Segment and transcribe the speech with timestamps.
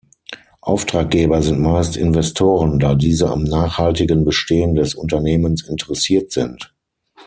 [0.61, 6.73] Auftraggeber sind meist Investoren, da diese am nachhaltigen Bestehen des Unternehmens interessiert sind.